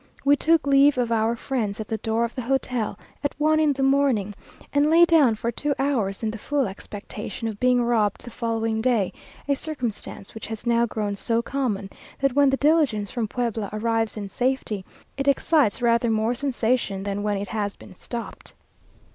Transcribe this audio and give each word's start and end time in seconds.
We 0.25 0.35
took 0.35 0.65
leave 0.65 0.97
of 0.97 1.11
our 1.11 1.35
friends 1.35 1.79
at 1.79 1.87
the 1.87 1.99
door 1.99 2.25
of 2.25 2.33
the 2.33 2.41
hotel, 2.41 2.97
at 3.23 3.35
one 3.39 3.59
in 3.59 3.71
the 3.73 3.83
morning, 3.83 4.33
and 4.73 4.89
lay 4.89 5.05
down 5.05 5.35
for 5.35 5.51
two 5.51 5.75
hours, 5.77 6.23
in 6.23 6.31
the 6.31 6.39
full 6.39 6.65
expectation 6.67 7.47
of 7.47 7.59
being 7.59 7.83
robbed 7.83 8.23
the 8.23 8.31
following 8.31 8.81
day, 8.81 9.13
a 9.47 9.55
circumstance 9.55 10.33
which 10.33 10.47
has 10.47 10.65
now 10.65 10.87
grown 10.87 11.15
so 11.15 11.43
common, 11.43 11.87
that 12.19 12.33
when 12.33 12.49
the 12.49 12.57
diligence 12.57 13.11
from 13.11 13.27
Puebla 13.27 13.69
arrives 13.71 14.17
in 14.17 14.27
safety, 14.27 14.83
it 15.17 15.27
excites 15.27 15.83
rather 15.83 16.09
more 16.09 16.33
sensation 16.33 17.03
than 17.03 17.21
when 17.21 17.37
it 17.37 17.49
has 17.49 17.75
been 17.75 17.93
stopped. 17.93 18.55